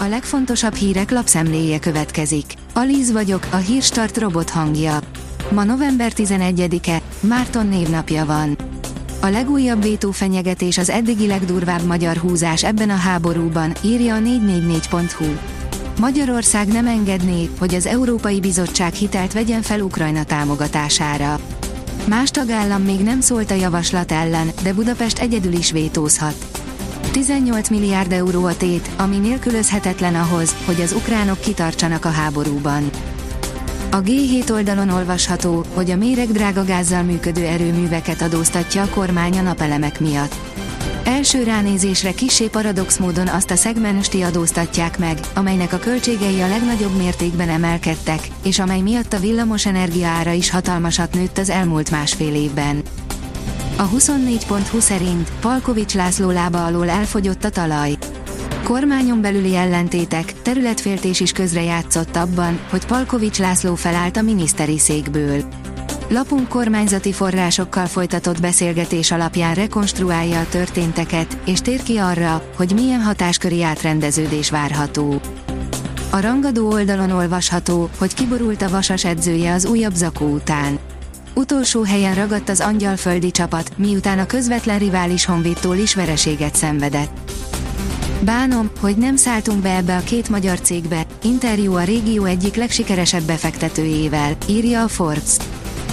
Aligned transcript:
A 0.00 0.04
legfontosabb 0.04 0.74
hírek 0.74 1.10
lapszemléje 1.10 1.78
következik. 1.78 2.44
Alíz 2.74 3.12
vagyok, 3.12 3.46
a 3.50 3.56
hírstart 3.56 4.18
robot 4.18 4.50
hangja. 4.50 4.98
Ma 5.50 5.64
november 5.64 6.12
11-e, 6.16 7.02
Márton 7.20 7.66
névnapja 7.66 8.24
van. 8.24 8.56
A 9.20 9.26
legújabb 9.26 9.82
vétófenyegetés 9.82 10.78
az 10.78 10.90
eddigi 10.90 11.26
legdurvább 11.26 11.82
magyar 11.82 12.16
húzás 12.16 12.64
ebben 12.64 12.90
a 12.90 12.96
háborúban, 12.96 13.72
írja 13.84 14.14
a 14.14 14.18
444.hu. 14.18 15.26
Magyarország 16.00 16.68
nem 16.68 16.86
engedné, 16.86 17.50
hogy 17.58 17.74
az 17.74 17.86
Európai 17.86 18.40
Bizottság 18.40 18.92
hitelt 18.92 19.32
vegyen 19.32 19.62
fel 19.62 19.80
Ukrajna 19.80 20.24
támogatására. 20.24 21.40
Más 22.08 22.30
tagállam 22.30 22.82
még 22.82 23.00
nem 23.00 23.20
szólt 23.20 23.50
a 23.50 23.54
javaslat 23.54 24.12
ellen, 24.12 24.50
de 24.62 24.72
Budapest 24.72 25.18
egyedül 25.18 25.52
is 25.52 25.70
vétózhat. 25.70 26.66
18 27.18 27.68
milliárd 27.68 28.12
euró 28.12 28.44
a 28.44 28.56
tét, 28.56 28.90
ami 28.96 29.16
nélkülözhetetlen 29.16 30.14
ahhoz, 30.14 30.56
hogy 30.64 30.80
az 30.80 30.92
ukránok 30.92 31.40
kitartsanak 31.40 32.04
a 32.04 32.10
háborúban. 32.10 32.90
A 33.90 34.02
G7 34.02 34.50
oldalon 34.50 34.88
olvasható, 34.88 35.64
hogy 35.74 35.90
a 35.90 35.96
drága 36.32 36.64
gázzal 36.64 37.02
működő 37.02 37.44
erőműveket 37.44 38.22
adóztatja 38.22 38.82
a 38.82 38.88
kormány 38.88 39.38
a 39.38 39.42
napelemek 39.42 40.00
miatt. 40.00 40.34
Első 41.04 41.42
ránézésre 41.42 42.12
kisé 42.12 42.46
paradox 42.48 42.98
módon 42.98 43.28
azt 43.28 43.50
a 43.50 43.56
szegmensti 43.56 44.22
adóztatják 44.22 44.98
meg, 44.98 45.18
amelynek 45.34 45.72
a 45.72 45.78
költségei 45.78 46.40
a 46.40 46.48
legnagyobb 46.48 46.96
mértékben 46.96 47.48
emelkedtek, 47.48 48.28
és 48.42 48.58
amely 48.58 48.80
miatt 48.80 49.12
a 49.12 49.18
villamos 49.18 49.66
energia 49.66 50.06
ára 50.06 50.32
is 50.32 50.50
hatalmasat 50.50 51.14
nőtt 51.14 51.38
az 51.38 51.50
elmúlt 51.50 51.90
másfél 51.90 52.34
évben. 52.34 52.82
A 53.80 53.88
24.20 53.88 54.78
szerint 54.78 55.30
Palkovics 55.40 55.94
László 55.94 56.30
lába 56.30 56.64
alól 56.64 56.88
elfogyott 56.88 57.44
a 57.44 57.50
talaj. 57.50 57.96
Kormányon 58.64 59.20
belüli 59.20 59.56
ellentétek, 59.56 60.42
területféltés 60.42 61.20
is 61.20 61.32
közrejátszott 61.32 62.16
abban, 62.16 62.58
hogy 62.70 62.86
Palkovics 62.86 63.38
László 63.38 63.74
felállt 63.74 64.16
a 64.16 64.22
miniszteri 64.22 64.78
székből. 64.78 65.42
Lapunk 66.08 66.48
kormányzati 66.48 67.12
forrásokkal 67.12 67.86
folytatott 67.86 68.40
beszélgetés 68.40 69.10
alapján 69.10 69.54
rekonstruálja 69.54 70.40
a 70.40 70.48
történteket, 70.48 71.38
és 71.46 71.60
tér 71.60 71.82
ki 71.82 71.96
arra, 71.96 72.42
hogy 72.56 72.72
milyen 72.74 73.00
hatásköri 73.00 73.62
átrendeződés 73.62 74.50
várható. 74.50 75.20
A 76.10 76.20
rangadó 76.20 76.70
oldalon 76.70 77.10
olvasható, 77.10 77.90
hogy 77.98 78.14
kiborult 78.14 78.62
a 78.62 78.68
vasas 78.68 79.04
edzője 79.04 79.52
az 79.52 79.64
újabb 79.64 79.94
zakó 79.94 80.26
után. 80.26 80.78
Utolsó 81.38 81.82
helyen 81.82 82.14
ragadt 82.14 82.48
az 82.48 82.60
angyalföldi 82.60 83.30
csapat, 83.30 83.70
miután 83.76 84.18
a 84.18 84.26
közvetlen 84.26 84.78
rivális 84.78 85.24
Honvédtól 85.24 85.76
is 85.76 85.94
vereséget 85.94 86.54
szenvedett. 86.54 87.30
Bánom, 88.20 88.70
hogy 88.80 88.96
nem 88.96 89.16
szálltunk 89.16 89.62
be 89.62 89.76
ebbe 89.76 89.96
a 89.96 90.00
két 90.00 90.28
magyar 90.28 90.60
cégbe, 90.60 91.06
interjú 91.22 91.74
a 91.74 91.84
régió 91.84 92.24
egyik 92.24 92.54
legsikeresebb 92.54 93.22
befektetőjével, 93.22 94.36
írja 94.48 94.82
a 94.82 94.88
Forbes. 94.88 95.36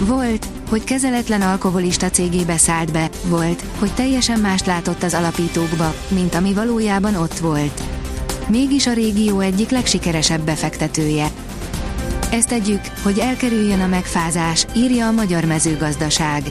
Volt, 0.00 0.46
hogy 0.68 0.84
kezeletlen 0.84 1.42
alkoholista 1.42 2.10
cégébe 2.10 2.56
szállt 2.56 2.92
be, 2.92 3.10
volt, 3.24 3.64
hogy 3.78 3.94
teljesen 3.94 4.40
mást 4.40 4.66
látott 4.66 5.02
az 5.02 5.14
alapítókba, 5.14 5.94
mint 6.08 6.34
ami 6.34 6.52
valójában 6.52 7.14
ott 7.14 7.38
volt. 7.38 7.82
Mégis 8.48 8.86
a 8.86 8.92
régió 8.92 9.40
egyik 9.40 9.70
legsikeresebb 9.70 10.40
befektetője. 10.40 11.26
Ezt 12.32 12.48
tegyük, 12.48 12.80
hogy 13.02 13.18
elkerüljön 13.18 13.80
a 13.80 13.86
megfázás, 13.86 14.66
írja 14.76 15.06
a 15.06 15.12
Magyar 15.12 15.44
Mezőgazdaság. 15.44 16.42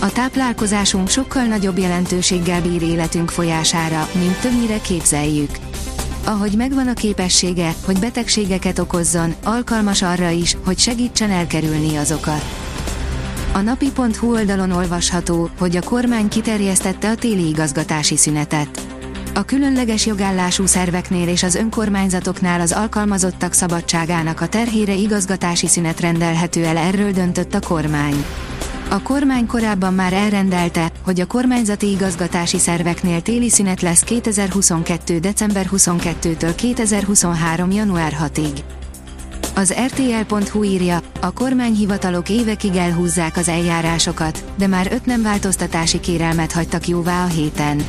A 0.00 0.12
táplálkozásunk 0.12 1.08
sokkal 1.08 1.44
nagyobb 1.44 1.78
jelentőséggel 1.78 2.62
bír 2.62 2.82
életünk 2.82 3.30
folyására, 3.30 4.08
mint 4.18 4.40
többnyire 4.40 4.80
képzeljük. 4.80 5.50
Ahogy 6.24 6.56
megvan 6.56 6.88
a 6.88 6.94
képessége, 6.94 7.74
hogy 7.84 7.98
betegségeket 7.98 8.78
okozzon, 8.78 9.34
alkalmas 9.44 10.02
arra 10.02 10.28
is, 10.28 10.56
hogy 10.64 10.78
segítsen 10.78 11.30
elkerülni 11.30 11.96
azokat. 11.96 12.44
A 13.52 13.60
napi.hu 13.60 14.32
oldalon 14.32 14.70
olvasható, 14.70 15.50
hogy 15.58 15.76
a 15.76 15.82
kormány 15.82 16.28
kiterjesztette 16.28 17.10
a 17.10 17.14
téli 17.14 17.48
igazgatási 17.48 18.16
szünetet. 18.16 18.85
A 19.36 19.44
különleges 19.44 20.06
jogállású 20.06 20.66
szerveknél 20.66 21.28
és 21.28 21.42
az 21.42 21.54
önkormányzatoknál 21.54 22.60
az 22.60 22.72
alkalmazottak 22.72 23.52
szabadságának 23.52 24.40
a 24.40 24.48
terhére 24.48 24.94
igazgatási 24.94 25.66
szünet 25.66 26.00
rendelhető 26.00 26.64
el, 26.64 26.76
erről 26.76 27.10
döntött 27.10 27.54
a 27.54 27.60
kormány. 27.60 28.24
A 28.88 29.02
kormány 29.02 29.46
korábban 29.46 29.94
már 29.94 30.12
elrendelte, 30.12 30.92
hogy 31.04 31.20
a 31.20 31.26
kormányzati 31.26 31.90
igazgatási 31.90 32.58
szerveknél 32.58 33.20
téli 33.22 33.50
szünet 33.50 33.82
lesz 33.82 34.00
2022. 34.00 35.18
december 35.18 35.68
22-től 35.72 36.52
2023. 36.56 37.70
január 37.70 38.16
6-ig. 38.22 38.58
Az 39.54 39.74
RTL.hu 39.86 40.62
írja, 40.62 41.00
a 41.20 41.32
kormányhivatalok 41.32 42.28
évekig 42.28 42.76
elhúzzák 42.76 43.36
az 43.36 43.48
eljárásokat, 43.48 44.44
de 44.58 44.66
már 44.66 44.88
öt 44.92 45.06
nem 45.06 45.22
változtatási 45.22 46.00
kérelmet 46.00 46.52
hagytak 46.52 46.88
jóvá 46.88 47.24
a 47.24 47.28
héten. 47.28 47.84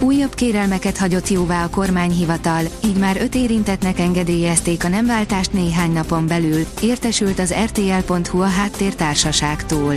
Újabb 0.00 0.34
kérelmeket 0.34 0.98
hagyott 0.98 1.28
jóvá 1.28 1.64
a 1.64 1.70
kormányhivatal, 1.70 2.62
így 2.84 2.96
már 2.96 3.16
öt 3.20 3.34
érintetnek 3.34 3.98
engedélyezték 3.98 4.84
a 4.84 4.88
nemváltást 4.88 5.52
néhány 5.52 5.92
napon 5.92 6.26
belül, 6.26 6.66
értesült 6.82 7.38
az 7.38 7.54
RTL.hu 7.64 8.40
a 8.40 8.46
háttértársaságtól. 8.46 9.94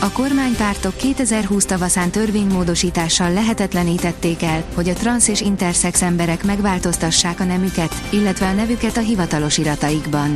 A 0.00 0.10
kormánypártok 0.10 0.96
2020 0.96 1.64
tavaszán 1.64 2.10
törvénymódosítással 2.10 3.32
lehetetlenítették 3.32 4.42
el, 4.42 4.64
hogy 4.74 4.88
a 4.88 4.92
transz 4.92 5.28
és 5.28 5.40
interszex 5.40 6.02
emberek 6.02 6.44
megváltoztassák 6.44 7.40
a 7.40 7.44
nemüket, 7.44 7.94
illetve 8.10 8.46
a 8.46 8.52
nevüket 8.52 8.96
a 8.96 9.00
hivatalos 9.00 9.58
irataikban. 9.58 10.34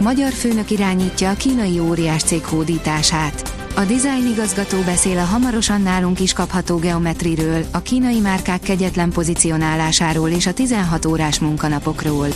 Magyar 0.00 0.32
főnök 0.32 0.70
irányítja 0.70 1.30
a 1.30 1.34
kínai 1.34 1.78
óriás 1.78 2.22
cég 2.22 2.44
hódítását. 2.44 3.55
A 3.76 3.84
design 3.84 4.26
igazgató 4.26 4.80
beszél 4.80 5.18
a 5.18 5.24
hamarosan 5.24 5.82
nálunk 5.82 6.20
is 6.20 6.32
kapható 6.32 6.76
geometriről, 6.76 7.64
a 7.72 7.78
kínai 7.80 8.20
márkák 8.20 8.60
kegyetlen 8.60 9.10
pozicionálásáról 9.10 10.28
és 10.28 10.46
a 10.46 10.52
16 10.52 11.06
órás 11.06 11.38
munkanapokról. 11.38 12.26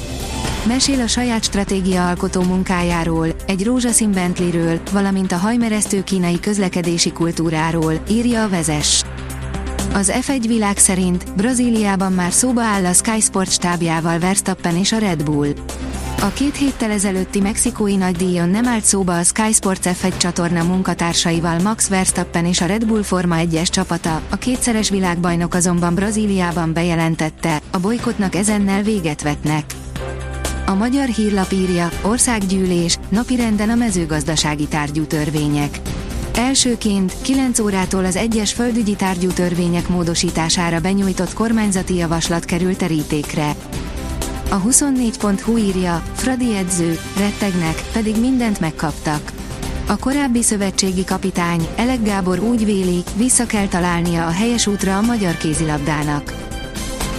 Mesél 0.66 1.00
a 1.00 1.06
saját 1.06 1.44
stratégia 1.44 2.08
alkotó 2.08 2.42
munkájáról, 2.42 3.26
egy 3.46 3.64
rózsaszín 3.64 4.12
Bentleyről, 4.12 4.80
valamint 4.92 5.32
a 5.32 5.36
hajmeresztő 5.36 6.04
kínai 6.04 6.40
közlekedési 6.40 7.12
kultúráról, 7.12 7.92
írja 8.08 8.42
a 8.42 8.48
vezes. 8.48 9.04
Az 9.92 10.12
F1 10.20 10.44
világ 10.46 10.78
szerint 10.78 11.34
Brazíliában 11.36 12.12
már 12.12 12.32
szóba 12.32 12.62
áll 12.62 12.84
a 12.84 12.92
Sky 12.92 13.20
Sport 13.20 13.50
stábjával 13.50 14.18
Verstappen 14.18 14.76
és 14.76 14.92
a 14.92 14.98
Red 14.98 15.22
Bull. 15.24 15.52
A 16.20 16.28
két 16.32 16.56
héttel 16.56 16.90
ezelőtti 16.90 17.40
mexikói 17.40 17.96
nagydíjon 17.96 18.48
nem 18.48 18.66
állt 18.66 18.84
szóba 18.84 19.18
a 19.18 19.22
Sky 19.22 19.52
Sports 19.52 19.84
F1 19.84 20.16
csatorna 20.16 20.62
munkatársaival 20.62 21.58
Max 21.58 21.88
Verstappen 21.88 22.46
és 22.46 22.60
a 22.60 22.66
Red 22.66 22.86
Bull 22.86 23.02
Forma 23.02 23.36
1-es 23.38 23.68
csapata, 23.68 24.20
a 24.30 24.36
kétszeres 24.36 24.90
világbajnok 24.90 25.54
azonban 25.54 25.94
Brazíliában 25.94 26.72
bejelentette, 26.72 27.60
a 27.70 27.78
bolykotnak 27.78 28.34
ezennel 28.34 28.82
véget 28.82 29.22
vetnek. 29.22 29.64
A 30.66 30.74
magyar 30.74 31.06
hírlap 31.06 31.52
írja, 31.52 31.88
országgyűlés, 32.02 32.98
napirenden 33.08 33.70
a 33.70 33.74
mezőgazdasági 33.74 34.66
tárgyú 34.66 35.04
törvények. 35.04 35.80
Elsőként 36.34 37.14
9 37.22 37.58
órától 37.58 38.04
az 38.04 38.16
egyes 38.16 38.52
földügyi 38.52 38.94
tárgyú 38.94 39.30
törvények 39.30 39.88
módosítására 39.88 40.80
benyújtott 40.80 41.32
kormányzati 41.32 41.94
javaslat 41.94 42.44
került 42.44 42.78
terítékre. 42.78 43.54
A 44.50 44.62
24.hu 44.62 45.56
írja, 45.56 46.02
Fradi 46.14 46.56
edző, 46.56 46.98
rettegnek, 47.18 47.82
pedig 47.92 48.20
mindent 48.20 48.60
megkaptak. 48.60 49.32
A 49.86 49.96
korábbi 49.96 50.42
szövetségi 50.42 51.04
kapitány, 51.04 51.68
Elek 51.76 52.02
Gábor 52.02 52.38
úgy 52.38 52.64
véli, 52.64 53.02
vissza 53.16 53.46
kell 53.46 53.66
találnia 53.66 54.26
a 54.26 54.30
helyes 54.30 54.66
útra 54.66 54.96
a 54.96 55.00
magyar 55.00 55.36
kézilabdának. 55.36 56.34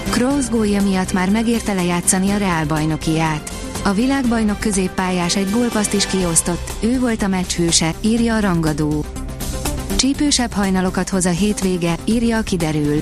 Kroos 0.09 0.49
gólja 0.49 0.81
miatt 0.81 1.13
már 1.13 1.29
megérte 1.29 1.73
lejátszani 1.73 2.31
a 2.31 2.37
Reál 2.37 2.65
bajnokiát. 2.65 3.60
A 3.83 3.91
világbajnok 3.93 4.59
középpályás 4.59 5.35
egy 5.35 5.51
gólpaszt 5.51 5.93
is 5.93 6.05
kiosztott, 6.05 6.71
ő 6.79 6.99
volt 6.99 7.21
a 7.21 7.27
meccs 7.27 7.51
hőse, 7.51 7.93
írja 8.01 8.35
a 8.35 8.39
rangadó. 8.39 9.05
Csípősebb 9.95 10.51
hajnalokat 10.51 11.09
hoz 11.09 11.25
a 11.25 11.29
hétvége, 11.29 11.95
írja 12.05 12.37
a 12.37 12.41
kiderül. 12.41 13.01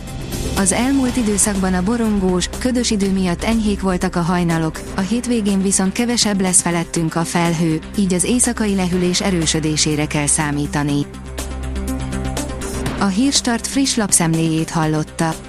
Az 0.57 0.71
elmúlt 0.71 1.15
időszakban 1.15 1.73
a 1.73 1.83
borongós, 1.83 2.49
ködös 2.59 2.91
idő 2.91 3.11
miatt 3.11 3.43
enyhék 3.43 3.81
voltak 3.81 4.15
a 4.15 4.21
hajnalok, 4.21 4.79
a 4.95 5.01
hétvégén 5.01 5.61
viszont 5.61 5.91
kevesebb 5.91 6.41
lesz 6.41 6.61
felettünk 6.61 7.15
a 7.15 7.23
felhő, 7.23 7.79
így 7.97 8.13
az 8.13 8.23
éjszakai 8.23 8.75
lehűlés 8.75 9.21
erősödésére 9.21 10.05
kell 10.07 10.27
számítani. 10.27 11.05
A 12.99 13.05
Hírstart 13.05 13.67
friss 13.67 13.95
lapszemléjét 13.95 14.69
hallotta. 14.69 15.48